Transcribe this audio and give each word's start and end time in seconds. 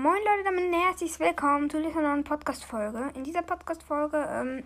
Moin 0.00 0.20
Leute, 0.24 0.44
damit 0.44 0.72
herzlich 0.72 1.18
willkommen 1.18 1.68
zu 1.68 1.82
dieser 1.82 2.00
neuen 2.00 2.22
Podcast-Folge. 2.22 3.10
In 3.16 3.24
dieser 3.24 3.42
Podcast-Folge 3.42 4.28
ähm, 4.30 4.62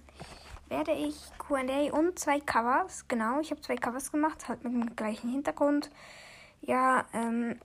werde 0.69 0.93
ich 0.93 1.17
QA 1.39 1.91
und 1.91 2.19
zwei 2.19 2.39
Covers, 2.39 3.09
genau, 3.09 3.41
ich 3.41 3.51
habe 3.51 3.63
zwei 3.63 3.77
Covers 3.77 4.13
gemacht, 4.13 4.47
halt 4.47 4.63
mit 4.63 4.75
dem 4.75 4.95
gleichen 4.95 5.31
Hintergrund. 5.31 5.91
Ja, 6.61 7.07
ähm, 7.15 7.59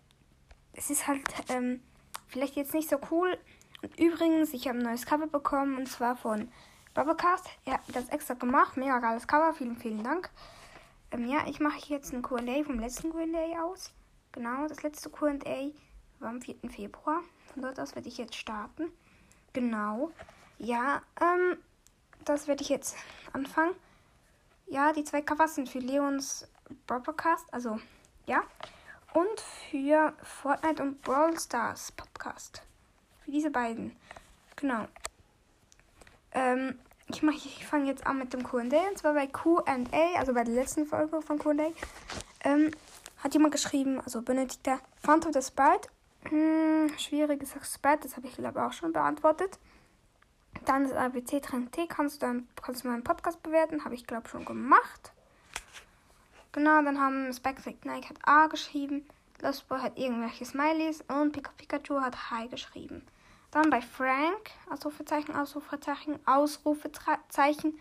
es 0.72 0.90
ist 0.90 1.10
halt 1.10 1.26
ähm, 1.50 1.82
vielleicht 2.30 2.56
jetzt 2.56 2.74
nicht 2.74 2.88
so 2.88 3.00
cool. 3.12 3.38
Und 3.82 4.00
übrigens, 4.00 4.54
ich 4.54 4.70
habe 4.70 4.78
ein 4.78 4.86
neues 4.86 5.06
Cover 5.06 5.28
bekommen 5.28 5.76
und 5.76 5.90
zwar 5.90 6.16
von 6.16 6.50
Bubblecast. 6.94 7.50
Er 7.66 7.74
hat 7.74 7.82
das 7.92 8.08
extra 8.08 8.36
gemacht, 8.36 8.78
mega 8.78 9.00
geiles 9.00 9.28
Cover, 9.28 9.54
vielen, 9.54 9.76
vielen 9.76 10.06
Dank. 10.06 10.30
Ähm, 11.12 11.28
ja, 11.28 11.46
ich 11.48 11.60
mache 11.60 11.80
jetzt 11.88 12.14
ein 12.14 12.22
QA 12.22 12.64
vom 12.64 12.80
letzten 12.80 13.12
QA 13.12 13.62
aus. 13.62 13.94
Genau, 14.32 14.66
das 14.70 14.84
letzte 14.84 15.10
QA 15.10 15.34
am 16.22 16.42
4. 16.42 16.56
Februar. 16.70 17.22
Von 17.54 17.62
dort 17.62 17.80
aus 17.80 17.96
werde 17.96 18.08
ich 18.08 18.18
jetzt 18.18 18.36
starten. 18.36 18.92
Genau. 19.54 20.12
Ja, 20.58 21.02
ähm, 21.22 21.58
das 22.26 22.48
werde 22.48 22.62
ich 22.62 22.70
jetzt 22.70 22.96
anfangen. 23.34 23.76
Ja, 24.68 24.92
die 24.94 25.04
zwei 25.04 25.22
Covers 25.22 25.56
sind 25.56 25.70
für 25.70 25.80
Leons 25.80 26.48
Podcast, 26.86 27.46
also 27.54 27.80
ja. 28.26 28.44
Und 29.14 29.40
für 29.72 30.14
Fortnite 30.22 30.84
und 30.84 31.02
Brawl 31.02 31.40
Stars 31.40 31.92
Podcast. 31.94 32.62
Für 33.24 33.32
diese 33.32 33.50
beiden. 33.50 33.96
Genau. 34.58 34.88
Ähm, 36.34 36.78
ich, 37.08 37.24
mach, 37.24 37.34
ich 37.34 37.66
fange 37.66 37.88
jetzt 37.88 38.06
an 38.06 38.18
mit 38.18 38.34
dem 38.34 38.44
QA. 38.44 38.60
Und 38.60 38.98
zwar 38.98 39.14
bei 39.14 39.28
QA, 39.28 39.64
also 40.18 40.34
bei 40.34 40.44
der 40.44 40.54
letzten 40.54 40.86
Folge 40.86 41.22
von 41.22 41.40
QA. 41.40 41.72
Ähm, 42.44 42.72
hat 43.20 43.34
jemand 43.34 43.54
geschrieben, 43.54 44.00
also 44.02 44.22
benötigt 44.22 44.66
der 44.66 44.80
Phantom 45.02 45.34
the 45.34 45.42
Sprite 45.42 45.90
hm, 46.30 46.92
schwieriges 46.98 47.56
Expert, 47.56 48.04
das 48.04 48.16
habe 48.18 48.28
ich 48.28 48.36
glaube 48.36 48.66
auch 48.66 48.74
schon 48.74 48.94
beantwortet. 48.94 49.60
Dann 50.66 50.84
das 50.84 50.94
ABC 50.94 51.40
Trend 51.40 51.72
T 51.72 51.88
kannst 51.88 52.22
du, 52.22 52.26
dann, 52.26 52.48
kannst 52.62 52.84
du 52.84 52.90
meinen 52.90 53.04
Podcast 53.04 53.42
bewerten, 53.44 53.86
habe 53.86 53.96
ich 53.96 54.06
glaube 54.06 54.28
schon 54.28 54.46
gemacht. 54.46 55.14
Genau, 56.52 56.82
dann 56.82 57.00
haben 57.00 57.32
Spectre 57.34 57.76
Nike 57.84 58.10
hat 58.10 58.18
A 58.24 58.48
geschrieben, 58.48 59.08
Lost 59.42 59.68
Boy 59.68 59.80
hat 59.80 59.98
irgendwelche 59.98 60.46
Smileys 60.46 61.04
und 61.08 61.32
Pika 61.32 61.52
Pikachu 61.58 62.02
hat 62.02 62.32
Hi 62.32 62.48
geschrieben. 62.48 63.06
Dann 63.52 63.70
bei 63.70 63.82
Frank, 63.82 64.52
Ausrufezeichen, 64.70 65.36
Ausrufezeichen, 65.36 66.20
Ausrufezeichen, 66.26 67.80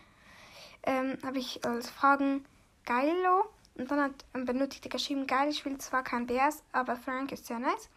ähm, 0.83 1.17
habe 1.25 1.39
ich 1.39 1.65
als 1.65 1.89
Fragen 1.89 2.45
Geilo. 2.85 3.49
Und 3.75 3.91
dann 3.91 4.01
hat 4.01 4.25
ein 4.33 4.45
Benötigter 4.45 4.89
geschrieben, 4.89 5.27
geil, 5.27 5.49
ich 5.49 5.65
will 5.65 5.77
zwar 5.77 6.03
kein 6.03 6.25
BS, 6.25 6.63
aber 6.71 6.95
Frank 6.95 7.31
ist 7.31 7.45
sehr 7.45 7.59
nice. 7.59 7.89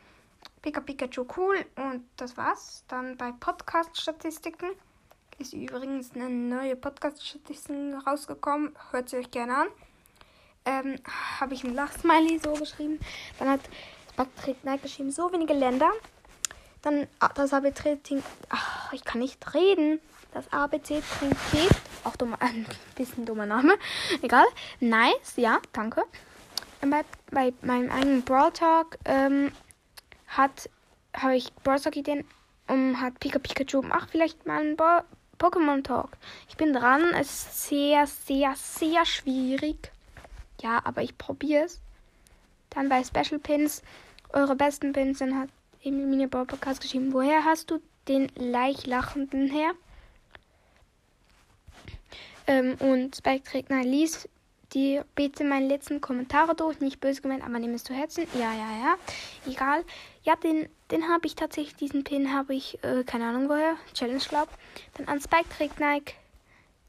Pika 0.62 0.80
Pikachu 0.80 1.26
cool 1.36 1.64
und 1.76 2.04
das 2.16 2.36
war's. 2.36 2.84
Dann 2.88 3.16
bei 3.16 3.32
Podcast-Statistiken 3.32 4.70
ist 5.38 5.54
übrigens 5.54 6.14
eine 6.14 6.28
neue 6.28 6.76
Podcast-Statistik 6.76 7.76
rausgekommen. 8.06 8.76
Hört 8.90 9.08
sie 9.08 9.16
euch 9.16 9.30
gerne 9.30 9.56
an. 9.56 9.68
Ähm, 10.66 10.96
habe 11.40 11.54
ich 11.54 11.64
ein 11.64 11.74
Lachsmiley 11.74 12.38
so 12.38 12.52
geschrieben. 12.52 13.00
Dann 13.38 13.48
hat 13.48 13.60
Patrick 14.16 14.60
Knight 14.60 14.82
geschrieben, 14.82 15.10
so 15.10 15.32
wenige 15.32 15.54
Länder. 15.54 15.90
Dann 16.82 17.06
ah, 17.20 17.30
das 17.34 17.54
ABC 17.54 17.98
trinkt. 18.02 18.26
Ach, 18.50 18.92
ich 18.92 19.02
kann 19.04 19.20
nicht 19.20 19.54
reden. 19.54 19.98
Das 20.32 20.52
ABC 20.52 21.02
trinkt 21.18 21.38
Tee. 21.50 21.68
Auch 22.04 22.16
dummer, 22.16 22.36
ein 22.40 22.66
bisschen 22.96 23.24
dummer 23.24 23.46
Name. 23.46 23.78
Egal. 24.20 24.44
Nice, 24.80 25.36
ja, 25.36 25.58
danke. 25.72 26.04
Bei, 26.82 27.04
bei 27.30 27.52
meinem 27.62 27.90
eigenen 27.90 28.22
Brawl 28.22 28.52
Talk 28.52 28.98
ähm, 29.06 29.52
hat, 30.30 30.70
habe 31.14 31.36
ich 31.36 31.52
Browser 31.62 31.94
Ideen 31.94 32.24
um 32.68 33.00
hat 33.00 33.18
Pika 33.18 33.38
Pikachu 33.38 33.82
ach 33.90 34.08
vielleicht 34.08 34.46
mal 34.46 34.60
ein 34.60 34.76
Pokémon 34.76 35.82
Talk. 35.82 36.10
Ich 36.48 36.56
bin 36.56 36.72
dran, 36.72 37.02
es 37.14 37.30
ist 37.30 37.68
sehr, 37.68 38.06
sehr, 38.06 38.54
sehr 38.56 39.04
schwierig. 39.04 39.90
Ja, 40.62 40.80
aber 40.84 41.02
ich 41.02 41.16
probiere 41.16 41.64
es. 41.64 41.80
Dann 42.68 42.88
bei 42.88 43.02
Special 43.02 43.40
Pins, 43.40 43.82
eure 44.32 44.54
besten 44.54 44.92
Pins, 44.92 45.18
dann 45.18 45.36
hat 45.36 45.48
Emil 45.82 46.06
Mini 46.06 46.26
Podcast 46.26 46.80
geschrieben, 46.80 47.12
woher 47.12 47.44
hast 47.44 47.70
du 47.70 47.80
den 48.06 48.30
leicht 48.36 48.86
lachenden 48.86 49.48
her? 49.48 49.72
Ähm, 52.46 52.74
und 52.80 53.16
Spike 53.16 53.44
trägt, 53.44 53.70
lies 53.70 54.28
die 54.74 55.00
bitte 55.14 55.44
meine 55.44 55.66
letzten 55.66 56.00
Kommentare 56.00 56.54
durch. 56.54 56.80
Nicht 56.80 57.00
böse 57.00 57.22
gemeint, 57.22 57.44
aber 57.44 57.58
nimm 57.58 57.74
es 57.74 57.84
zu 57.84 57.94
Herzen. 57.94 58.26
Ja, 58.34 58.52
ja, 58.52 58.78
ja. 58.78 58.94
Egal. 59.46 59.84
Ja, 60.22 60.36
den, 60.36 60.68
den 60.90 61.08
habe 61.08 61.26
ich 61.26 61.34
tatsächlich, 61.34 61.76
diesen 61.76 62.04
Pin 62.04 62.32
habe 62.32 62.54
ich, 62.54 62.82
äh, 62.84 63.04
keine 63.04 63.26
Ahnung 63.26 63.48
woher. 63.48 63.76
Challenge, 63.94 64.22
glaub. 64.28 64.48
Dann 64.94 65.08
an 65.08 65.20
Spike 65.20 65.48
trägt 65.56 65.80
Nike 65.80 66.14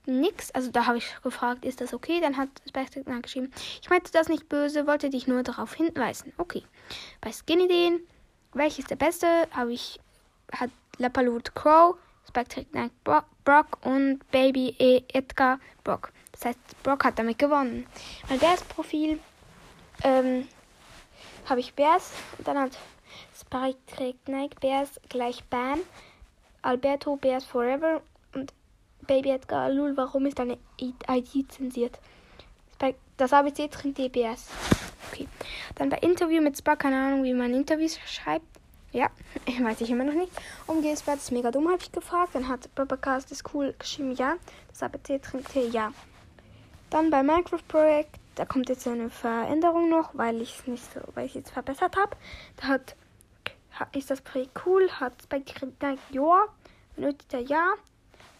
nix. 0.06 0.52
Also 0.52 0.72
da 0.72 0.86
habe 0.86 0.97
ich 0.97 1.16
gefragt, 1.24 1.66
ist 1.66 1.81
das 1.81 1.94
okay? 1.94 2.20
Dann 2.22 2.38
hat 2.38 2.50
Spike 2.68 2.91
trägt 2.91 3.08
Nike 3.08 3.24
geschrieben, 3.24 3.52
ich 3.81 3.90
meinte 3.90 4.12
das 4.12 4.30
nicht 4.30 4.50
böse, 4.50 4.88
wollte 4.88 5.09
dich 5.09 5.28
nur 5.28 5.44
darauf 5.44 5.74
hinweisen. 5.74 6.34
Okay. 6.38 6.64
Bei 7.22 7.31
Skinny 7.31 7.68
den, 7.68 8.00
welches 8.53 8.86
der 8.86 8.96
beste, 8.96 9.28
habe 9.52 9.74
ich, 9.74 10.00
hat 10.52 10.72
Lepalut 10.97 11.56
Crow, 11.56 11.97
Spike 12.28 12.50
trägt 12.50 12.74
Nike 12.74 12.94
Brock 13.03 13.86
und 13.86 14.20
Baby 14.31 14.75
e 14.80 15.03
Edgar 15.14 15.59
Brock. 15.84 16.12
Das 16.41 16.50
heißt, 16.50 16.84
Brock 16.84 17.06
hat 17.06 17.19
damit 17.19 17.38
gewonnen. 17.38 17.85
Mein 18.28 18.40
Bears-Profil 18.40 19.19
ähm, 20.03 20.47
habe 21.46 21.59
ich 21.59 21.75
Bears. 21.75 22.12
Dann 22.44 22.57
hat 22.57 22.72
Spike 23.40 23.78
trägt 23.85 24.28
Nike 24.28 24.59
Bears 24.59 25.00
gleich 25.07 25.44
Bam. 25.46 25.79
Alberto 26.63 27.16
Bears 27.16 27.46
Forever. 27.46 28.02
Und 28.34 28.53
Baby 29.06 29.29
Edgar 29.29 29.69
Lul, 29.69 29.96
warum 29.96 30.25
ist 30.25 30.40
deine 30.40 30.57
ID 30.79 31.52
zensiert? 31.52 32.00
Das 33.18 33.34
ABC 33.34 33.68
trinkt 33.68 34.00
DBS. 34.00 34.47
Okay. 35.12 35.28
Dann 35.75 35.90
bei 35.90 35.97
Interview 35.97 36.41
mit 36.41 36.58
Spark, 36.58 36.79
keine 36.79 36.96
Ahnung, 36.96 37.23
wie 37.23 37.35
man 37.35 37.53
Interviews 37.53 38.00
schreibt. 38.08 38.47
Ja, 38.91 39.12
weiß 39.62 39.81
ich 39.81 39.91
immer 39.91 40.06
noch 40.06 40.13
nicht. 40.16 40.31
Umgehenswert 40.66 41.18
ist 41.18 41.31
mega 41.31 41.52
dumm, 41.52 41.68
habe 41.68 41.78
ich 41.79 41.91
gefragt. 41.91 42.34
Dann 42.34 42.47
hat 42.47 42.73
Babacast 42.73 43.31
ist 43.31 43.53
cool 43.53 43.75
geschrieben, 43.78 44.16
ja. 44.16 44.38
Das 44.69 44.81
ABC 44.81 45.19
trinkt 45.19 45.52
T, 45.52 45.68
ja. 45.68 45.94
Dann 46.91 47.09
beim 47.09 47.25
Minecraft-Projekt, 47.25 48.19
da 48.35 48.44
kommt 48.44 48.68
jetzt 48.68 48.85
eine 48.85 49.09
Veränderung 49.09 49.90
noch, 49.90 50.09
weil 50.13 50.41
ich 50.41 50.59
es 50.59 50.68
nicht 50.68 50.84
so, 50.94 51.00
weil 51.16 51.25
ich 51.25 51.35
jetzt 51.35 51.52
verbessert 51.52 51.96
habe. 51.96 52.18
Da 52.57 52.68
hat, 52.68 52.96
ist 53.96 54.12
das 54.12 54.19
Projekt 54.19 54.62
cool, 54.66 54.91
hat 54.91 55.13
bei 55.29 55.40
gedacht, 55.40 55.97
ja, 56.12 56.46
benötigt 56.97 57.34
er 57.34 57.40
ja. 57.40 57.74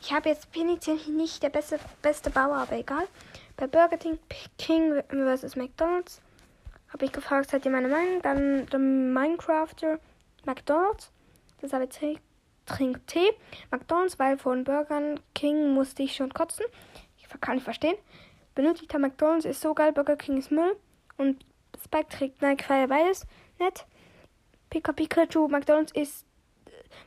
Ich 0.02 0.12
habe 0.12 0.28
jetzt 0.28 0.52
bin 0.52 0.68
ich 0.68 1.08
nicht 1.08 1.42
der 1.42 1.50
beste, 1.50 1.80
beste 2.02 2.30
Bauer, 2.30 2.58
aber 2.58 2.76
egal. 2.76 3.08
Bei 3.56 3.68
Burger 3.68 3.98
King 4.58 5.02
vs. 5.10 5.56
McDonalds 5.56 6.22
habe 6.90 7.06
ich 7.06 7.14
gefragt, 7.14 7.52
seid 7.52 7.64
ihr 7.64 7.72
meine 7.72 7.88
Meinung? 7.88 8.22
Dann 8.22 8.66
der 8.66 8.80
Minecrafter 8.80 9.98
McDonalds. 10.44 11.10
Das 11.62 11.72
habe 11.72 11.86
ich 11.86 12.20
trinkt 12.66 13.08
Tee. 13.08 13.32
McDonalds, 13.72 14.20
weil 14.20 14.38
von 14.38 14.66
Burger 14.66 15.16
King 15.34 15.74
musste 15.74 16.04
ich 16.04 16.16
schon 16.16 16.34
kotzen. 16.34 16.66
Ich 17.18 17.30
kann 17.40 17.56
nicht 17.56 17.64
verstehen. 17.64 17.96
Benötigter 18.56 19.00
McDonalds 19.00 19.46
ist 19.46 19.62
so 19.62 19.74
geil, 19.74 19.94
Burger 19.94 20.16
King 20.16 20.38
ist 20.38 20.52
Müll. 20.52 20.76
Und 21.18 21.46
Spike 21.84 22.10
trägt 22.10 22.42
Nike 22.42 22.64
Fire 22.64 22.88
beides. 22.88 23.26
Nett. 23.60 23.86
Pika 24.70 24.92
Pikachu, 24.92 25.48
McDonalds 25.48 25.92
ist. 25.94 26.26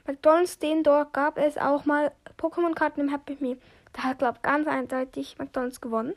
McDonalds, 0.06 0.58
den 0.58 0.82
dort 0.82 1.12
gab 1.12 1.38
es 1.38 1.58
auch 1.58 1.84
mal 1.84 2.12
Pokémon-Karten 2.38 3.00
im 3.00 3.08
Happy 3.10 3.36
Me. 3.40 3.58
Da 3.92 4.04
hat, 4.04 4.18
glaube 4.18 4.36
ich, 4.36 4.42
ganz 4.42 4.66
eindeutig 4.66 5.38
McDonalds 5.38 5.80
gewonnen. 5.80 6.14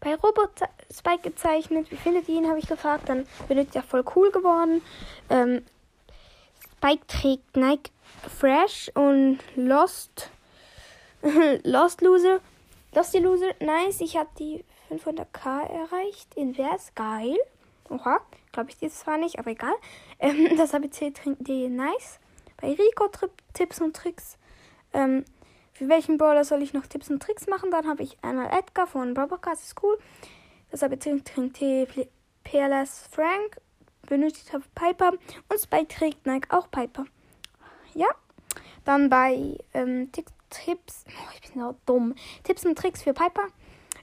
Bei 0.00 0.14
Robot 0.14 0.50
Spike 0.92 1.22
gezeichnet, 1.22 1.90
wie 1.90 1.96
findet 1.96 2.28
ihr 2.28 2.36
ihn, 2.36 2.48
habe 2.48 2.58
ich 2.58 2.66
gefragt. 2.66 3.08
Dann 3.08 3.26
benötigt 3.48 3.76
er 3.76 3.82
voll 3.82 4.04
cool 4.14 4.30
geworden. 4.30 4.82
Ähm, 5.30 5.64
Spike 6.76 7.06
trägt 7.06 7.56
Nike 7.56 7.90
Fresh 8.38 8.90
und 8.94 9.38
Lost. 9.56 10.30
Lost 11.64 12.02
Loser 12.02 12.40
Lost 12.96 13.12
die 13.12 13.18
Loser, 13.18 13.52
nice. 13.60 14.00
Ich 14.00 14.16
habe 14.16 14.30
die 14.38 14.64
500k 14.90 15.68
erreicht. 15.68 16.34
Invers, 16.34 16.94
geil. 16.94 17.36
Oha, 17.90 18.22
glaube 18.52 18.70
ich 18.70 18.80
jetzt 18.80 19.00
zwar 19.00 19.18
nicht, 19.18 19.38
aber 19.38 19.50
egal. 19.50 19.74
Ähm, 20.18 20.56
das 20.56 20.72
ABC 20.72 21.10
trinkt 21.10 21.46
die 21.46 21.68
nice. 21.68 22.18
Bei 22.56 22.68
Rico 22.68 23.10
Tipps 23.52 23.82
und 23.82 23.94
Tricks. 23.94 24.38
Ähm, 24.94 25.26
für 25.74 25.90
welchen 25.90 26.16
Brawler 26.16 26.42
soll 26.42 26.62
ich 26.62 26.72
noch 26.72 26.86
Tipps 26.86 27.10
und 27.10 27.22
Tricks 27.22 27.46
machen? 27.46 27.70
Dann 27.70 27.86
habe 27.86 28.02
ich 28.02 28.16
einmal 28.22 28.46
Edgar 28.46 28.86
von 28.86 29.14
Robocast, 29.14 29.62
ist 29.62 29.82
cool. 29.82 29.98
Das 30.70 30.82
ABC 30.82 31.20
trinkt 31.20 31.60
die 31.60 31.86
PLS 32.44 33.10
Frank. 33.10 33.60
Benötigt 34.08 34.54
habe 34.54 34.64
Piper. 34.74 35.12
Und 35.50 35.60
Spike 35.60 35.88
trägt 35.88 36.24
Nike 36.24 36.50
auch 36.50 36.70
Piper. 36.70 37.04
Ja. 37.92 38.08
Dann 38.86 39.10
bei 39.10 39.58
ähm, 39.74 40.10
Tipps. 40.50 41.04
Oh, 41.08 41.30
ich 41.34 41.52
bin 41.52 41.60
so 41.60 41.76
dumm. 41.86 42.14
Tipps 42.44 42.64
und 42.64 42.76
Tricks 42.76 43.02
für 43.02 43.12
Piper. 43.12 43.48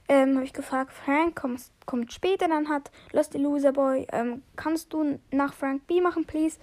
ähm, 0.08 0.34
habe 0.34 0.44
ich 0.44 0.52
gefragt, 0.52 0.92
Frank 0.92 1.36
kommt, 1.36 1.62
kommt 1.86 2.12
später, 2.12 2.48
dann 2.48 2.68
hat 2.68 2.90
Lost 3.12 3.34
Loser 3.34 3.72
Boy, 3.72 4.06
ähm, 4.12 4.42
kannst 4.56 4.92
du 4.92 5.18
nach 5.30 5.54
Frank 5.54 5.86
B 5.86 6.00
machen, 6.00 6.26
please? 6.26 6.58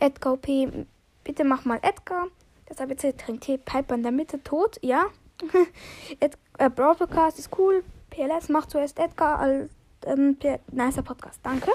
Edgar 0.00 0.36
P, 0.36 0.86
bitte 1.22 1.44
mach 1.44 1.64
mal 1.64 1.78
Edgar. 1.82 2.26
Das 2.66 2.80
ABC 2.80 3.12
trinkt 3.12 3.44
Tee, 3.44 3.58
Piper 3.58 3.94
in 3.94 4.02
der 4.02 4.12
Mitte, 4.12 4.42
tot, 4.42 4.78
ja. 4.82 5.06
Ed, 6.20 6.36
äh, 6.58 6.70
Broadcast 6.70 7.38
ist 7.38 7.56
cool, 7.58 7.84
PLS 8.10 8.48
macht 8.48 8.70
zuerst 8.70 8.98
Edgar 8.98 9.38
als 9.38 9.70
ähm, 10.06 10.36
nicer 10.70 11.02
Podcast, 11.02 11.40
danke. 11.42 11.70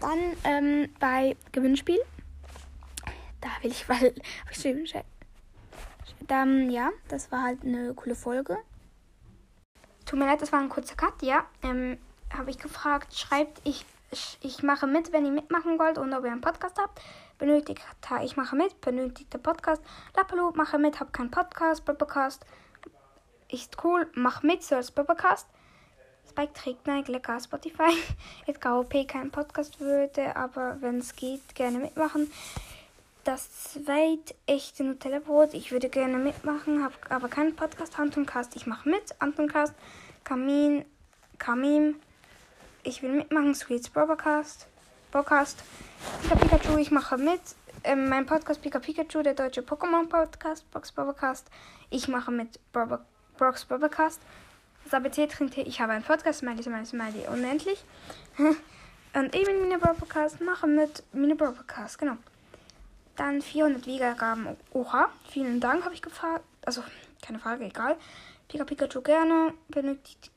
Dann 0.00 0.18
ähm, 0.44 0.88
bei 1.00 1.36
Gewinnspiel, 1.52 2.00
da 3.40 3.48
will 3.62 3.70
ich, 3.70 3.88
weil, 3.88 4.14
dann, 6.28 6.70
ja, 6.70 6.90
das 7.08 7.32
war 7.32 7.42
halt 7.42 7.64
eine 7.64 7.94
coole 7.94 8.14
Folge. 8.14 8.56
Tut 10.06 10.18
mir 10.18 10.26
leid, 10.26 10.40
das 10.40 10.52
war 10.52 10.60
ein 10.60 10.68
kurzer 10.68 10.94
Cut, 10.94 11.22
ja. 11.22 11.44
Ähm, 11.62 11.98
habe 12.32 12.50
ich 12.50 12.58
gefragt, 12.58 13.14
schreibt, 13.14 13.60
ich, 13.64 13.84
ich 14.40 14.62
mache 14.62 14.86
mit, 14.86 15.12
wenn 15.12 15.26
ihr 15.26 15.32
mitmachen 15.32 15.78
wollt 15.78 15.98
und 15.98 16.12
ob 16.14 16.24
ihr 16.24 16.30
einen 16.30 16.40
Podcast 16.40 16.78
habt. 16.78 17.00
Benötigt, 17.38 17.80
ich 18.22 18.36
mache 18.36 18.56
mit, 18.56 18.80
benötigt 18.80 19.32
der 19.32 19.38
Podcast. 19.38 19.82
Lapalo, 20.16 20.52
mache 20.54 20.78
mit, 20.78 21.00
hab 21.00 21.12
keinen 21.12 21.30
Podcast, 21.30 21.84
Podcast. 21.84 22.44
Ist 23.50 23.82
cool, 23.84 24.10
mach 24.14 24.42
mit, 24.42 24.62
so 24.62 24.76
als 24.76 24.90
Podcast. 24.90 25.48
Spike 26.28 26.52
trägt 26.52 26.86
Nike, 26.86 27.12
lecker 27.12 27.40
Spotify. 27.40 27.96
Edgar 28.46 28.80
OP 28.80 28.94
kein 29.08 29.30
Podcast 29.30 29.80
würde, 29.80 30.36
aber 30.36 30.76
wenn 30.80 30.98
es 30.98 31.16
geht, 31.16 31.54
gerne 31.54 31.78
mitmachen 31.78 32.30
das 33.28 33.74
zweit 33.74 34.34
echte 34.46 34.84
Nutella-Brot. 34.84 35.52
Ich 35.52 35.70
würde 35.70 35.90
gerne 35.90 36.16
mitmachen, 36.16 36.82
habe 36.82 36.94
aber 37.10 37.28
keinen 37.28 37.54
Podcast. 37.54 37.98
Anton 37.98 38.24
Cast, 38.24 38.56
ich 38.56 38.66
mache 38.66 38.88
mit. 38.88 39.14
Anton 39.18 39.48
Cast, 39.48 39.74
Kamin, 40.24 40.86
Kamim. 41.36 41.96
Ich 42.84 43.02
will 43.02 43.12
mitmachen. 43.12 43.54
Sweets 43.54 43.90
Broadcast. 43.90 44.66
Podcast. 45.10 45.62
Pika 46.22 46.36
Pikachu, 46.36 46.78
ich 46.78 46.90
mache 46.90 47.18
mit. 47.18 47.42
Ähm, 47.84 48.08
mein 48.08 48.24
Podcast 48.24 48.62
Pika 48.62 48.78
Pikachu, 48.78 49.22
der 49.22 49.34
deutsche 49.34 49.60
Pokémon-Podcast. 49.60 50.70
Box 50.70 50.90
Broadcast. 50.92 51.48
Ich 51.90 52.08
mache 52.08 52.30
mit 52.30 52.58
Brox 52.72 53.66
Broadcast. 53.66 54.22
ABC 54.90 55.26
trinkt 55.26 55.58
ich 55.58 55.82
habe 55.82 55.92
einen 55.92 56.02
Podcast. 56.02 56.38
Smiley, 56.38 56.62
Smiley, 56.62 56.86
Smiley. 56.86 57.26
Unendlich. 57.30 57.84
Und 59.12 59.34
eben 59.34 59.60
Mini 59.60 59.76
Broadcast 59.76 60.40
mache 60.40 60.66
mit 60.66 61.02
Mini 61.12 61.34
Broadcast. 61.34 61.98
Genau. 61.98 62.16
Dann 63.18 63.42
400 63.42 63.84
Wiedergaben. 63.86 64.56
Oha, 64.72 65.08
vielen 65.28 65.58
Dank, 65.58 65.84
habe 65.84 65.92
ich 65.92 66.02
gefragt. 66.02 66.44
Also, 66.64 66.84
keine 67.20 67.40
Frage, 67.40 67.64
egal. 67.64 67.96
Pika 68.46 68.64
Pikachu 68.64 69.02
gerne. 69.02 69.54
Benötigt 69.68 70.30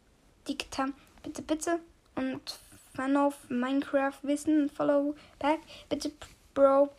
Dikta. 0.48 0.88
Bitte, 1.22 1.44
bitte. 1.44 1.80
Und 2.16 2.60
Fan 2.96 3.16
of 3.16 3.36
Minecraft 3.50 4.18
wissen. 4.24 4.68
Follow 4.72 5.14
back. 5.38 5.60
Bitte 5.90 6.12
Bro 6.56 6.90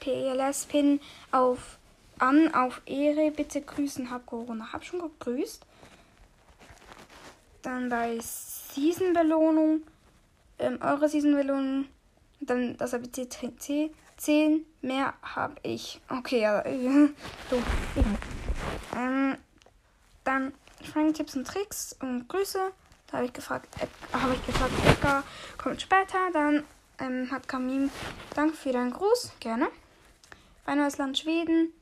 PLS 0.00 0.66
Pin 0.66 1.00
auf 1.32 1.78
an 2.18 2.54
auf 2.54 2.82
Ehre. 2.84 3.30
Bitte 3.30 3.62
grüßen. 3.62 4.10
Hab 4.10 4.26
Corona. 4.26 4.74
Hab 4.74 4.84
schon 4.84 5.00
gegrüßt. 5.00 5.64
Dann 7.62 7.88
bei 7.88 8.18
Season 8.20 9.14
Belohnung. 9.14 9.84
Ähm, 10.58 10.78
eure 10.82 11.08
Season 11.08 11.34
Belohnung. 11.34 11.86
Dann 12.40 12.76
das 12.76 12.92
ABC 12.92 13.26
C. 13.58 13.90
10 14.24 14.64
mehr 14.80 15.12
habe 15.22 15.56
ich. 15.62 16.00
Okay, 16.08 16.40
ja. 16.40 16.62
so. 17.50 17.62
Ähm, 18.96 19.36
dann 20.24 20.54
Frank 20.92 21.14
Tipps 21.14 21.36
und 21.36 21.46
Tricks 21.46 21.94
und 22.00 22.26
Grüße. 22.28 22.72
Da 23.06 23.18
habe 23.18 23.26
ich 23.26 23.34
gefragt, 23.34 23.68
habe 24.12 24.34
ich 24.34 24.46
gefragt, 24.46 24.72
Edgar 24.86 25.24
kommt 25.58 25.82
später. 25.82 26.30
Dann 26.32 26.64
ähm, 27.00 27.30
hat 27.30 27.46
Kamin, 27.48 27.90
danke 28.34 28.56
für 28.56 28.72
deinen 28.72 28.92
Gruß, 28.92 29.32
gerne. 29.40 29.68
Ein 30.64 30.78
neues 30.78 30.96
Land 30.96 31.18
Schweden. 31.18 31.72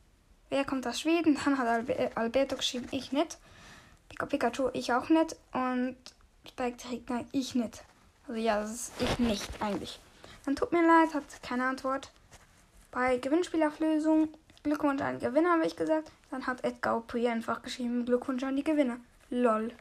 Wer 0.50 0.64
kommt 0.64 0.84
aus 0.86 1.00
Schweden? 1.00 1.38
Dann 1.44 1.58
hat 1.58 1.68
Albe 1.68 2.10
Alberto 2.16 2.56
geschrieben, 2.56 2.88
ich 2.90 3.12
nicht. 3.12 3.38
Pika 4.08 4.26
Pikachu, 4.26 4.70
ich 4.72 4.92
auch 4.92 5.08
nicht. 5.08 5.36
Und 5.52 5.96
Spike 6.48 6.76
nein, 7.08 7.28
ich 7.30 7.54
nicht. 7.54 7.84
Also 8.26 8.40
ja, 8.40 8.60
das 8.60 8.72
ist 8.72 8.92
ich 8.98 9.18
nicht 9.20 9.48
eigentlich. 9.62 10.00
Dann 10.44 10.56
tut 10.56 10.72
mir 10.72 10.84
leid, 10.84 11.14
hat 11.14 11.22
keine 11.42 11.66
Antwort. 11.66 12.10
Bei 12.92 13.16
Gewinnspielauflösung 13.16 14.28
Glückwunsch 14.62 15.00
an 15.00 15.18
den 15.18 15.30
Gewinner, 15.30 15.52
habe 15.52 15.66
ich 15.66 15.76
gesagt. 15.76 16.12
Dann 16.30 16.46
hat 16.46 16.62
Edgar 16.62 16.98
Opri 16.98 17.26
einfach 17.26 17.62
geschrieben 17.62 18.04
Glückwunsch 18.04 18.44
an 18.44 18.54
die 18.54 18.62
Gewinner. 18.62 18.98
Lol. 19.30 19.72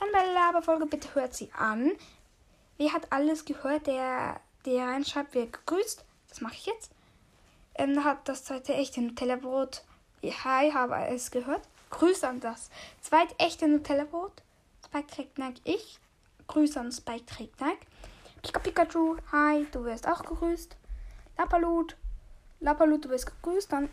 Dann 0.00 0.08
bei 0.10 0.24
der 0.24 0.32
Laberfolge, 0.32 0.86
bitte 0.86 1.14
hört 1.14 1.34
sie 1.34 1.52
an. 1.52 1.92
Wer 2.78 2.94
hat 2.94 3.12
alles 3.12 3.44
gehört, 3.44 3.86
der, 3.86 4.40
der 4.64 4.86
reinschreibt, 4.86 5.34
wer 5.34 5.46
gegrüßt? 5.46 6.02
Das 6.30 6.40
mache 6.40 6.54
ich 6.54 6.64
jetzt. 6.64 6.92
Ähm, 7.74 8.02
hat 8.02 8.26
das 8.26 8.44
zweite 8.44 8.72
echte 8.72 9.02
Nutella-Brot. 9.02 9.84
Hi, 10.22 10.70
habe 10.72 10.96
es 11.08 11.30
gehört. 11.30 11.68
Grüße 11.90 12.26
an 12.26 12.40
das 12.40 12.70
zweite 13.02 13.38
echte 13.38 13.68
Nutella-Brot. 13.68 14.42
Spike 14.86 15.08
trägt 15.08 15.38
Nike 15.38 15.60
ich. 15.64 16.00
Grüße 16.46 16.80
an 16.80 16.90
Spike 16.90 17.26
trägt 17.26 17.60
Nike. 17.60 17.86
Pika 18.42 18.60
Pikachu, 18.60 19.16
hi, 19.30 19.66
du 19.72 19.84
wirst 19.84 20.08
auch 20.08 20.24
gegrüßt. 20.24 20.74
Lapalut, 21.36 21.96
Lapalut, 22.64 23.04
du 23.04 23.10
bist 23.10 23.26
gegrüßt. 23.26 23.70
Dann 23.70 23.90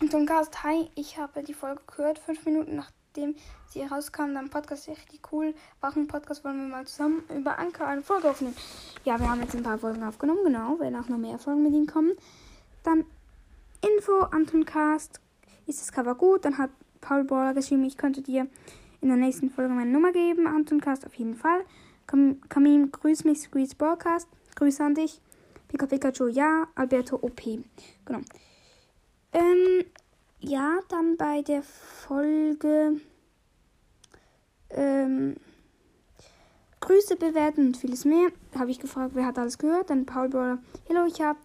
Anton 0.00 0.26
Gast, 0.26 0.62
hi, 0.62 0.88
ich 0.94 1.18
habe 1.18 1.42
die 1.42 1.54
Folge 1.54 1.80
gehört, 1.88 2.20
fünf 2.20 2.46
Minuten 2.46 2.76
nachdem 2.76 3.34
sie 3.68 3.82
rauskam. 3.82 4.32
Dann 4.32 4.48
Podcast 4.48 4.86
richtig 4.86 5.20
cool. 5.32 5.54
Warum 5.80 6.06
Podcast 6.06 6.44
wollen 6.44 6.56
wir 6.60 6.68
mal 6.68 6.86
zusammen 6.86 7.24
über 7.36 7.58
Anker 7.58 7.88
eine 7.88 8.02
Folge 8.02 8.30
aufnehmen? 8.30 8.54
Ja, 9.04 9.18
wir 9.18 9.28
haben 9.28 9.40
jetzt 9.40 9.56
ein 9.56 9.64
paar 9.64 9.78
Folgen 9.78 10.04
aufgenommen, 10.04 10.44
genau. 10.44 10.76
Wenn 10.78 10.94
auch 10.94 11.08
noch 11.08 11.18
mehr 11.18 11.36
Folgen 11.40 11.64
mit 11.64 11.72
ihnen 11.72 11.88
kommen. 11.88 12.12
Dann 12.84 13.04
Info, 13.80 14.20
Anton 14.20 14.64
Cast, 14.64 15.20
ist 15.66 15.80
das 15.80 15.90
Cover 15.90 16.14
gut? 16.14 16.44
Dann 16.44 16.58
hat 16.58 16.70
Paul 17.00 17.24
Baller 17.24 17.54
geschrieben, 17.54 17.82
ich 17.82 17.98
könnte 17.98 18.22
dir 18.22 18.46
in 19.00 19.08
der 19.08 19.16
nächsten 19.16 19.50
Folge 19.50 19.74
meine 19.74 19.90
Nummer 19.90 20.12
geben. 20.12 20.46
Anton 20.46 20.80
Cast 20.80 21.06
auf 21.06 21.14
jeden 21.14 21.34
Fall. 21.34 21.64
Kam 22.06 22.40
Kamim, 22.48 22.92
grüß 22.92 23.24
mich, 23.24 23.40
Squeeze 23.40 23.74
Broadcast. 23.74 24.28
Grüße 24.54 24.84
an 24.84 24.94
dich. 24.94 25.20
Pika 25.68 25.86
Pikachu, 25.86 26.28
ja. 26.28 26.66
Alberto 26.74 27.16
OP. 27.16 27.40
Genau. 28.04 28.20
Ähm, 29.32 29.84
ja, 30.40 30.78
dann 30.88 31.16
bei 31.16 31.42
der 31.42 31.62
Folge 31.62 33.00
ähm, 34.70 35.36
Grüße 36.80 37.16
bewerten 37.16 37.68
und 37.68 37.76
vieles 37.76 38.04
mehr. 38.04 38.28
Habe 38.56 38.70
ich 38.70 38.78
gefragt, 38.78 39.12
wer 39.14 39.26
hat 39.26 39.38
alles 39.38 39.58
gehört? 39.58 39.90
Dann 39.90 40.06
Paul 40.06 40.28
Brawler. 40.28 40.58
Hallo, 40.88 41.06
ich 41.06 41.20
habe 41.20 41.38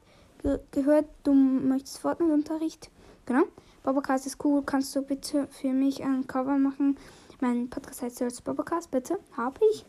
ge 0.44 0.60
gehört, 0.72 1.06
du 1.24 1.34
möchtest 1.34 2.00
Fortnite-Unterricht. 2.00 2.92
Genau. 3.26 3.44
Bobocast 3.84 4.28
ist 4.28 4.44
cool. 4.46 4.62
Kannst 4.64 4.96
du 4.96 5.02
bitte 5.02 5.48
für 5.48 5.74
mich 5.74 6.04
ein 6.04 6.28
Cover 6.28 6.58
machen? 6.58 6.98
Mein 7.40 7.70
Podcast 7.70 8.04
heißt 8.04 8.18
Search 8.18 8.44
Bobocast, 8.44 8.92
bitte. 8.92 9.18
Habe 9.36 9.60
ich. 9.74 9.86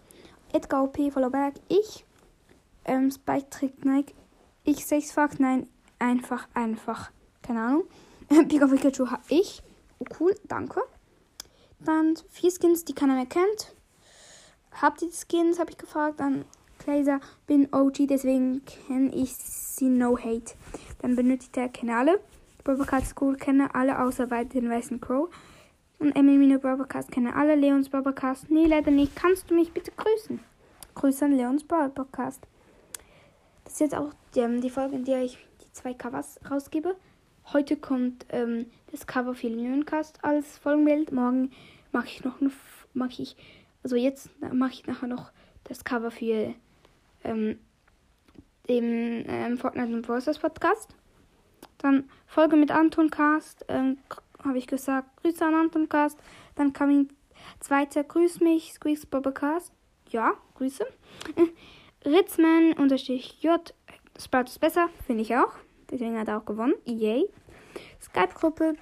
Edgar 0.52 0.84
OP, 0.84 0.96
Followback, 1.12 1.54
ich. 1.68 2.06
Ähm, 2.84 3.10
Spike 3.10 3.50
Trick 3.50 3.84
Nike, 3.84 4.14
ich 4.64 4.86
sechsfach, 4.86 5.38
nein, 5.38 5.66
einfach, 5.98 6.48
einfach. 6.54 7.10
Keine 7.42 7.60
Ahnung. 7.60 7.84
Pika 8.48 8.66
Pikachu 8.66 9.10
habe 9.10 9.22
ich. 9.28 9.62
Oh, 9.98 10.04
cool, 10.20 10.34
danke. 10.48 10.80
Dann 11.80 12.14
vier 12.30 12.50
Skins, 12.50 12.84
die 12.84 12.94
keiner 12.94 13.14
mehr 13.14 13.26
kennt. 13.26 13.74
Habt 14.80 15.02
ihr 15.02 15.08
die 15.08 15.14
Skins, 15.14 15.58
habe 15.58 15.70
ich 15.70 15.78
gefragt. 15.78 16.20
Dann 16.20 16.44
Glazer, 16.78 17.20
bin 17.46 17.68
OG, 17.72 18.08
deswegen 18.08 18.64
kenne 18.64 19.14
ich 19.14 19.34
sie 19.36 19.88
No 19.88 20.16
Hate. 20.16 20.54
Dann 21.00 21.16
benötigt 21.16 21.56
er, 21.56 21.68
kenne 21.68 21.96
alle. 21.96 22.20
Barbercast 22.64 23.08
School 23.08 23.36
kenne 23.36 23.74
alle, 23.74 24.00
außer 24.00 24.26
bei 24.26 24.44
den 24.44 24.70
weißen 24.70 25.00
Crow. 25.00 25.28
Und 25.98 26.12
Emilino 26.16 26.58
Barbercast 26.58 27.10
kenne 27.10 27.34
alle. 27.34 27.54
Leons 27.54 27.88
Barbercast, 27.88 28.50
nee, 28.50 28.66
leider 28.66 28.90
nicht. 28.90 29.14
Kannst 29.16 29.50
du 29.50 29.54
mich 29.54 29.72
bitte 29.72 29.92
grüßen? 29.96 30.40
Grüße 30.94 31.24
an 31.24 31.32
Leons 31.32 31.64
Barbercast. 31.64 32.46
Ist 33.72 33.80
jetzt 33.80 33.94
auch 33.94 34.12
die, 34.34 34.40
ähm, 34.40 34.60
die 34.60 34.68
Folge, 34.68 34.96
in 34.96 35.06
der 35.06 35.22
ich 35.22 35.38
die 35.62 35.72
zwei 35.72 35.94
Covers 35.94 36.38
rausgebe. 36.50 36.94
Heute 37.54 37.78
kommt 37.78 38.26
ähm, 38.28 38.66
das 38.90 39.06
Cover 39.06 39.34
für 39.34 39.48
Leoncast 39.48 40.22
als 40.22 40.58
Folgenbild. 40.58 41.10
Morgen 41.10 41.52
mache 41.90 42.08
ich 42.08 42.22
noch 42.22 42.34
mache 42.92 43.22
ich 43.22 43.34
also 43.82 43.96
jetzt 43.96 44.28
mache 44.52 44.72
ich 44.72 44.86
nachher 44.86 45.06
noch 45.06 45.32
das 45.64 45.84
Cover 45.84 46.10
für 46.10 46.54
ähm, 47.24 47.58
den 48.68 49.24
ähm, 49.26 49.56
Fortnite 49.56 49.94
und 49.94 50.06
Voices 50.06 50.38
Podcast. 50.38 50.94
Dann 51.78 52.10
Folge 52.26 52.56
mit 52.56 52.70
Anton 52.70 53.08
Cast, 53.08 53.64
ähm, 53.68 53.96
habe 54.44 54.58
ich 54.58 54.66
gesagt, 54.66 55.22
Grüße 55.22 55.46
an 55.46 55.54
Anton 55.54 55.88
Cast. 55.88 56.18
Dann 56.56 56.74
kam 56.74 56.90
ein 56.90 57.08
zweiter 57.60 58.04
Grüß 58.04 58.40
mich, 58.40 58.74
Squeaks 58.74 59.06
Cast. 59.32 59.72
Ja, 60.10 60.34
Grüße. 60.56 60.84
Ritzman 62.04 62.72
unterstrich 62.74 63.42
J. 63.42 63.72
Sprout 64.18 64.44
ist 64.44 64.60
besser, 64.60 64.88
finde 65.06 65.22
ich 65.22 65.36
auch. 65.36 65.52
Deswegen 65.90 66.18
hat 66.18 66.28
er 66.28 66.38
auch 66.38 66.44
gewonnen. 66.44 66.74
Yay. 66.84 67.28
Skype-Gruppe 68.00 68.74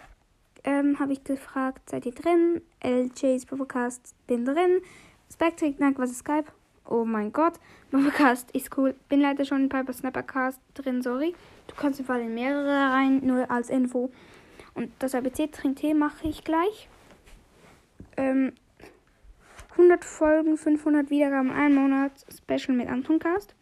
ähm, 0.64 0.98
habe 0.98 1.12
ich 1.12 1.24
gefragt, 1.24 1.90
seid 1.90 2.06
ihr 2.06 2.12
drin? 2.12 2.62
LJ's 2.82 3.46
Podcast, 3.46 4.14
bin 4.26 4.44
drin. 4.44 4.80
Spectric, 5.32 5.78
Nack, 5.78 5.98
was 5.98 6.10
ist 6.10 6.18
Skype? 6.18 6.46
Oh 6.86 7.04
mein 7.04 7.32
Gott, 7.32 7.54
Podcast 7.90 8.50
ist 8.50 8.76
cool. 8.76 8.94
Bin 9.08 9.20
leider 9.20 9.44
schon 9.44 9.68
bei 9.68 9.84
Snappercast 9.92 10.60
drin, 10.74 11.02
sorry. 11.02 11.34
Du 11.68 11.74
kannst 11.76 12.00
im 12.00 12.06
Fall 12.06 12.20
in 12.22 12.34
mehrere 12.34 12.92
rein, 12.92 13.24
nur 13.24 13.50
als 13.50 13.70
Info. 13.70 14.10
Und 14.74 14.90
das 14.98 15.14
ABC 15.14 15.48
Trink 15.48 15.76
Tee 15.76 15.94
mache 15.94 16.26
ich 16.26 16.42
gleich. 16.42 16.88
Ähm, 18.16 18.52
100 19.72 20.04
Folgen, 20.04 20.56
500 20.56 21.10
Wiedergaben, 21.10 21.50
ein 21.50 21.74
Monat 21.74 22.12
Special 22.36 22.76
mit 22.76 22.88
Antoncast. 22.88 23.54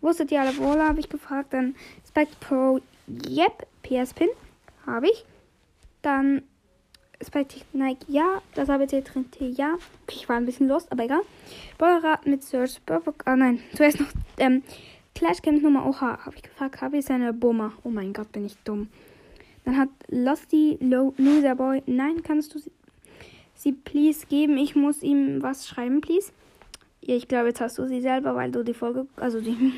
Wusstet 0.00 0.32
ihr 0.32 0.40
alle 0.40 0.56
wohl, 0.56 0.80
habe 0.80 1.00
ich 1.00 1.08
gefragt. 1.08 1.52
Dann 1.52 1.74
Spike 2.08 2.32
Pro, 2.40 2.80
yep, 3.28 3.66
PS 3.82 4.14
Pin, 4.14 4.28
habe 4.86 5.06
ich. 5.08 5.24
Dann 6.02 6.42
Spike 7.22 7.60
Nike, 7.72 8.06
ja. 8.08 8.40
Das 8.54 8.70
ABC 8.70 9.02
Trink 9.02 9.32
Tee, 9.32 9.50
ja. 9.50 9.74
Okay, 10.02 10.16
ich 10.16 10.28
war 10.28 10.36
ein 10.36 10.46
bisschen 10.46 10.68
lost, 10.68 10.90
aber 10.90 11.04
egal. 11.04 11.20
Bollerat 11.76 12.26
mit 12.26 12.42
Search 12.42 12.80
Burbock, 12.86 13.22
ah 13.26 13.36
nein, 13.36 13.60
zuerst 13.74 14.00
noch, 14.00 14.08
ähm, 14.38 14.62
Clash 15.14 15.42
Games 15.42 15.62
Nummer 15.62 15.86
Oha, 15.86 16.24
habe 16.24 16.36
ich 16.36 16.42
gefragt, 16.42 16.80
habe 16.80 16.96
ich 16.98 17.04
seine 17.04 17.32
Bummer. 17.34 17.72
Oh 17.84 17.90
mein 17.90 18.12
Gott, 18.12 18.32
bin 18.32 18.46
ich 18.46 18.56
dumm. 18.64 18.88
Dann 19.64 19.76
hat 19.76 19.90
Losty 20.08 20.78
Lo 20.80 21.12
Loser 21.18 21.54
Boy. 21.56 21.82
Nein, 21.86 22.22
kannst 22.22 22.54
du 22.54 22.58
sie, 22.58 22.72
sie 23.60 23.72
please 23.72 24.26
geben? 24.26 24.56
Ich 24.56 24.74
muss 24.74 25.02
ihm 25.02 25.42
was 25.42 25.68
schreiben, 25.68 26.00
please. 26.00 26.32
Ja, 27.02 27.14
ich 27.14 27.28
glaube, 27.28 27.48
jetzt 27.48 27.60
hast 27.60 27.78
du 27.78 27.86
sie 27.86 28.00
selber, 28.00 28.34
weil 28.34 28.50
du 28.50 28.62
die 28.62 28.74
Folge, 28.74 29.06
also 29.16 29.40
die, 29.40 29.72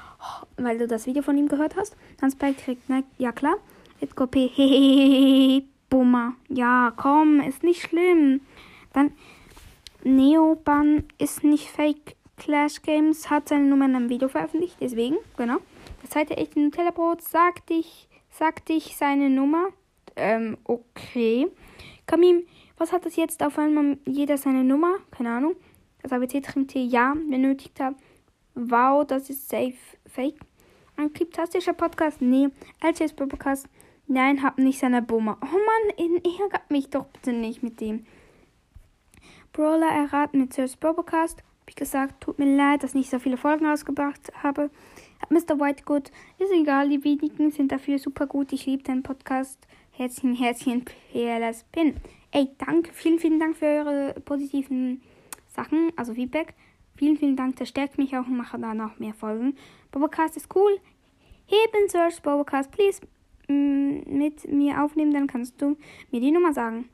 weil 0.56 0.78
du 0.78 0.86
das 0.86 1.06
Video 1.06 1.22
von 1.22 1.36
ihm 1.36 1.48
gehört 1.48 1.76
hast. 1.76 1.96
Dann 2.20 2.30
Spike 2.30 2.62
kriegt, 2.62 2.88
ne, 2.88 3.04
ja 3.18 3.32
klar. 3.32 3.56
Jetzt 4.00 4.14
Copy, 4.14 4.50
hehehe, 4.52 5.62
Bummer. 5.90 6.34
Ja, 6.48 6.92
komm, 6.96 7.40
ist 7.40 7.62
nicht 7.62 7.82
schlimm. 7.82 8.40
Dann 8.92 9.12
Neoban 10.04 11.04
ist 11.18 11.44
nicht 11.44 11.68
fake. 11.68 12.16
Clash 12.36 12.82
Games 12.82 13.30
hat 13.30 13.48
seine 13.48 13.64
Nummer 13.64 13.86
in 13.86 13.96
einem 13.96 14.10
Video 14.10 14.28
veröffentlicht, 14.28 14.76
deswegen, 14.78 15.16
genau. 15.38 15.56
Das 16.02 16.10
zweite 16.10 16.36
echte 16.36 16.60
Nutella-Brot 16.60 17.22
sagt 17.22 17.70
ich, 17.70 18.08
sagte 18.30 18.74
ich 18.74 18.94
seine 18.96 19.30
Nummer. 19.30 19.68
Ähm, 20.16 20.58
okay. 20.64 21.48
Kamim, 22.06 22.42
was 22.76 22.92
hat 22.92 23.06
das 23.06 23.16
jetzt 23.16 23.42
auf 23.42 23.58
einmal 23.58 23.98
jeder 24.06 24.36
seine 24.36 24.64
Nummer? 24.64 24.96
Keine 25.10 25.30
Ahnung. 25.30 25.56
Das 26.02 26.12
ABC 26.12 26.40
trinkt 26.40 26.74
ja 26.74 27.14
benötigt 27.14 27.80
hat. 27.80 27.94
Wow, 28.54 29.06
das 29.06 29.30
ist 29.30 29.48
safe 29.48 29.74
fake. 30.06 30.38
Ein 30.96 31.12
kryptastischer 31.12 31.74
Podcast? 31.74 32.22
Nee. 32.22 32.48
LCS 32.80 33.12
Podcast? 33.12 33.68
Nein, 34.06 34.42
hab 34.42 34.56
nicht 34.56 34.78
seine 34.78 35.02
Bummer. 35.02 35.36
Oh 35.42 35.46
Mann, 35.46 36.20
ärgert 36.22 36.70
mich 36.70 36.88
doch 36.90 37.06
bitte 37.06 37.32
nicht 37.32 37.62
mit 37.62 37.80
dem. 37.80 38.06
Brawler 39.52 39.88
erraten 39.88 40.40
mit 40.40 40.52
Search 40.52 40.78
Podcast. 40.78 41.38
Hab 41.40 41.68
ich 41.70 41.76
gesagt, 41.76 42.20
tut 42.20 42.38
mir 42.38 42.56
leid, 42.56 42.82
dass 42.82 42.90
ich 42.90 42.96
nicht 42.96 43.10
so 43.10 43.18
viele 43.18 43.36
Folgen 43.36 43.66
rausgebracht 43.66 44.32
habe. 44.42 44.70
Mr. 45.30 45.58
Whitegood, 45.58 46.12
ist 46.38 46.52
egal, 46.52 46.88
die 46.88 47.02
wenigen 47.02 47.50
sind 47.50 47.72
dafür 47.72 47.98
super 47.98 48.26
gut. 48.26 48.52
Ich 48.52 48.66
liebe 48.66 48.84
deinen 48.84 49.02
Podcast. 49.02 49.58
Herzchen, 49.96 50.34
Herzchen, 50.34 50.84
PLS 50.84 51.64
Pin. 51.72 51.96
Ey, 52.30 52.50
danke, 52.58 52.92
vielen, 52.92 53.18
vielen 53.18 53.40
Dank 53.40 53.56
für 53.56 53.64
eure 53.64 54.14
positiven 54.26 55.00
Sachen, 55.46 55.90
also 55.96 56.12
Feedback. 56.12 56.52
Vielen, 56.96 57.16
vielen 57.16 57.34
Dank, 57.34 57.56
das 57.56 57.70
stärkt 57.70 57.96
mich 57.96 58.14
auch 58.14 58.26
und 58.26 58.36
mache 58.36 58.58
da 58.58 58.74
noch 58.74 58.98
mehr 58.98 59.14
Folgen. 59.14 59.56
Bobocast 59.92 60.36
ist 60.36 60.54
cool. 60.54 60.78
Heben 61.46 61.88
Search 61.88 62.20
Bobocast, 62.20 62.70
please 62.72 63.00
mit 63.48 64.46
mir 64.52 64.84
aufnehmen, 64.84 65.14
dann 65.14 65.28
kannst 65.28 65.62
du 65.62 65.78
mir 66.10 66.20
die 66.20 66.30
Nummer 66.30 66.52
sagen. 66.52 66.90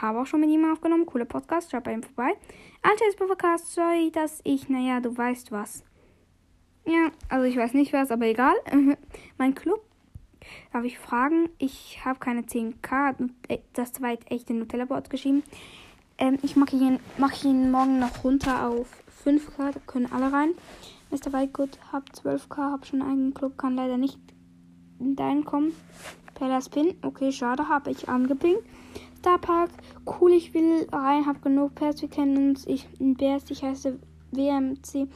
Habe 0.00 0.20
auch 0.20 0.26
schon 0.26 0.40
mit 0.40 0.48
ihm 0.48 0.64
aufgenommen, 0.72 1.04
cooler 1.04 1.26
Podcast, 1.26 1.70
schau 1.70 1.80
bei 1.80 1.92
ihm 1.92 2.02
vorbei. 2.02 2.32
Alter 2.80 3.06
ist 3.06 3.18
Bobocast, 3.18 3.74
sorry, 3.74 4.10
dass 4.10 4.40
ich, 4.44 4.70
naja, 4.70 5.00
du 5.00 5.14
weißt 5.14 5.52
was. 5.52 5.84
Ja, 6.86 7.10
also 7.28 7.44
ich 7.44 7.58
weiß 7.58 7.74
nicht 7.74 7.92
was, 7.92 8.10
aber 8.10 8.24
egal. 8.24 8.54
mein 9.36 9.54
Club. 9.54 9.89
Darf 10.72 10.84
ich 10.84 10.98
fragen? 10.98 11.48
Ich 11.58 12.04
habe 12.04 12.18
keine 12.18 12.42
10k, 12.42 13.30
äh, 13.48 13.58
das 13.72 13.92
zweite 13.92 14.30
echte 14.30 14.54
Nutella-Board 14.54 15.10
geschrieben. 15.10 15.42
Ähm, 16.18 16.38
ich 16.42 16.56
mache 16.56 16.76
ihn, 16.76 17.00
mach 17.18 17.44
ihn 17.44 17.70
morgen 17.70 17.98
noch 17.98 18.24
runter 18.24 18.68
auf 18.68 18.88
5k, 19.24 19.72
da 19.72 19.80
können 19.86 20.10
alle 20.12 20.32
rein. 20.32 20.50
Mr. 21.10 21.32
Whitegood, 21.32 21.78
hab 21.92 22.04
12k, 22.10 22.56
hab 22.72 22.86
schon 22.86 23.02
einen 23.02 23.34
Club, 23.34 23.58
kann 23.58 23.74
leider 23.74 23.96
nicht 23.96 24.18
in 24.98 25.16
deinen 25.16 25.44
kommen. 25.44 25.72
Pella 26.34 26.60
Spin, 26.60 26.94
okay, 27.02 27.32
schade, 27.32 27.68
habe 27.68 27.90
ich 27.90 28.08
angepinkt. 28.08 28.62
Starpark, 29.18 29.70
cool, 30.06 30.32
ich 30.32 30.54
will 30.54 30.86
rein, 30.90 31.26
hab 31.26 31.42
genug 31.42 31.74
Pairs, 31.74 32.00
wir 32.00 32.08
kennen 32.08 32.50
uns. 32.50 32.66
Ich 32.66 32.88
bin 32.88 33.14
Bears, 33.14 33.50
ich 33.50 33.62
heiße 33.62 33.98
WMC. 34.30 35.08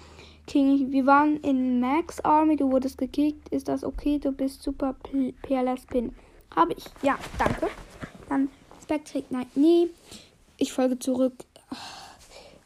King, 0.46 0.92
wir 0.92 1.06
waren 1.06 1.38
in 1.38 1.80
Max 1.80 2.20
Army, 2.20 2.56
du 2.56 2.70
wurdest 2.70 2.98
gekickt. 2.98 3.48
Ist 3.50 3.68
das 3.68 3.84
okay? 3.84 4.18
Du 4.18 4.32
bist 4.32 4.62
super 4.62 4.94
PLS 5.42 5.86
Pin. 5.86 6.14
Habe 6.54 6.74
ich. 6.74 6.84
Ja, 7.02 7.18
danke. 7.38 7.68
Dann 8.28 8.48
Spectric 8.82 9.30
Night. 9.30 9.48
Nee. 9.54 9.88
Ich 10.58 10.72
folge 10.72 10.98
zurück. 10.98 11.32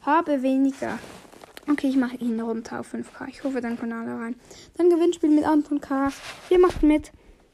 Habe 0.01 0.41
weniger. 0.43 0.99
Okay, 1.69 1.87
ich 1.87 1.97
mache 1.97 2.17
ihn 2.17 2.39
runter 2.39 2.79
auf 2.79 2.93
5K. 2.93 3.27
Ich 3.29 3.43
hoffe, 3.43 3.61
dann 3.61 3.77
alle 3.79 4.19
rein. 4.19 4.35
Dann 4.77 4.89
Gewinnspiel 4.89 5.29
mit 5.29 5.45
Anton 5.45 5.79
K. 5.79 6.09
Ihr 6.49 6.59
macht 6.59 6.83
mit. 6.83 7.11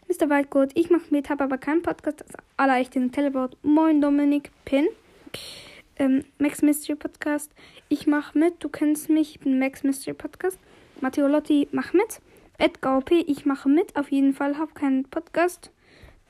Mr. 0.08 0.30
Whitegold, 0.30 0.72
ich 0.76 0.90
mache 0.90 1.06
mit, 1.10 1.30
habe 1.30 1.44
aber 1.44 1.58
keinen 1.58 1.82
Podcast. 1.82 2.22
Das 2.22 2.38
aller 2.58 2.78
echt 2.78 2.96
den 2.96 3.12
Teleboard. 3.12 3.58
Moin 3.64 4.02
Dominik 4.02 4.52
Pin 4.64 4.88
ähm, 5.98 6.24
Max 6.38 6.62
Mystery 6.62 6.96
Podcast. 6.96 7.52
Ich 7.90 8.08
mache 8.08 8.38
mit. 8.38 8.64
Du 8.64 8.70
kennst 8.70 9.10
mich. 9.10 9.32
Ich 9.32 9.40
bin 9.40 9.60
Max 9.60 9.84
Mystery 9.84 10.14
Podcast. 10.14 10.60
Matteo 11.02 11.28
Lotti, 11.28 11.68
mach 11.72 11.94
mit. 11.94 12.22
Edgar 12.58 12.98
OP, 12.98 13.12
ich 13.12 13.46
mache 13.46 13.70
mit. 13.70 13.96
Auf 13.96 14.12
jeden 14.12 14.34
Fall. 14.34 14.58
Hab 14.58 14.76
keinen 14.76 15.04
Podcast. 15.06 15.72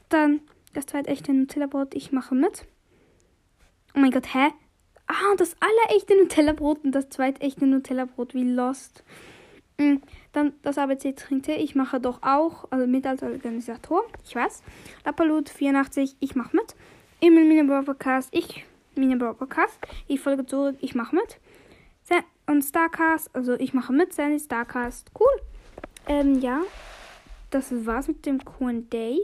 Dann 0.10 0.42
das 0.74 0.86
zweite 0.88 1.10
echte 1.10 1.34
Nutella-Brot. 1.34 1.96
Ich 1.96 2.12
mache 2.12 2.36
mit. 2.36 2.66
Oh 3.96 4.00
mein 4.00 4.12
Gott, 4.12 4.34
hä? 4.34 4.52
Ah, 5.08 5.36
das 5.38 5.56
aller 5.60 5.96
echte 5.96 6.16
Nutella-Brot 6.18 6.84
und 6.84 6.92
das 6.92 7.10
zweite 7.10 7.42
echte 7.42 7.66
Nutella-Brot. 7.66 8.34
Wie 8.34 8.44
lost. 8.44 9.04
Mhm. 9.78 10.02
Dann 10.34 10.54
das 10.64 10.78
ABC 10.78 11.14
Trinkte. 11.14 11.54
Ich 11.54 11.76
mache 11.76 12.00
doch 12.00 12.24
auch, 12.24 12.66
also 12.72 12.88
mit 12.88 13.06
als 13.06 13.24
Organisator. 13.24 14.04
Ich 14.26 14.36
weiß. 14.36 14.64
Lapalut 15.06 15.50
84, 15.50 16.18
ich 16.20 16.36
mache 16.36 16.56
mit. 16.56 16.76
Emil 17.22 17.46
Mine 17.46 17.84
Podcast, 17.84 18.30
ich 18.32 18.66
Mini 18.98 19.16
Podcast. 19.16 19.80
Ich 20.08 20.20
folge 20.20 20.46
zurück, 20.46 20.78
ich 20.82 20.96
mache 20.96 21.16
mit. 21.16 21.40
Und 22.48 22.64
Starcast, 22.64 23.36
also 23.36 23.54
ich 23.54 23.74
mache 23.74 23.92
mit, 23.92 24.14
Sandy 24.14 24.40
Starcast. 24.40 25.12
Cool. 25.20 25.42
Ähm, 26.08 26.40
ja. 26.40 26.62
Das 27.50 27.86
war's 27.86 28.08
mit 28.08 28.26
dem 28.26 28.44
QA. 28.44 29.18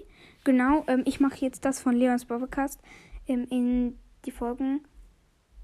Genau, 0.44 0.84
ähm, 0.88 1.04
ich 1.06 1.20
mache 1.20 1.38
jetzt 1.40 1.66
das 1.66 1.80
von 1.80 1.96
Leons 1.96 2.26
Podcast 2.26 2.80
ähm, 3.28 3.46
in 3.50 4.00
die 4.26 4.32
Folgen. 4.32 4.82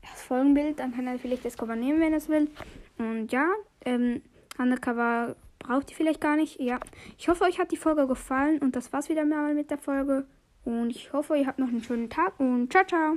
Das 0.02 0.22
Folgenbild, 0.22 0.80
dann 0.80 0.94
kann 0.94 1.08
er 1.08 1.18
vielleicht 1.18 1.46
das 1.46 1.58
Cover 1.58 1.76
nehmen, 1.76 2.00
wenn 2.00 2.12
er 2.12 2.18
es 2.18 2.30
will. 2.30 2.50
Und 2.98 3.32
ja, 3.32 3.48
ähm, 3.86 4.22
Undercover 4.58 5.36
braucht 5.60 5.90
ihr 5.90 5.98
vielleicht 5.98 6.22
gar 6.22 6.36
nicht. 6.36 6.60
Ja, 6.60 6.80
ich 7.18 7.28
hoffe, 7.28 7.46
euch 7.46 7.60
hat 7.60 7.72
die 7.72 7.78
Folge 7.78 8.08
gefallen 8.08 8.60
und 8.60 8.76
das 8.76 8.94
war's 8.94 9.10
wieder 9.10 9.26
mal 9.26 9.56
mit 9.56 9.72
der 9.72 9.80
Folge. 9.80 10.28
Und 10.64 10.92
ich 10.92 11.12
hoffe, 11.14 11.36
ihr 11.38 11.48
habt 11.48 11.60
noch 11.60 11.70
einen 11.70 11.84
schönen 11.84 12.10
Tag 12.10 12.40
und 12.40 12.72
ciao, 12.72 12.86
ciao. 12.86 13.16